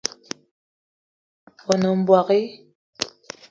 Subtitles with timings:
[1.71, 2.39] O nem mbogue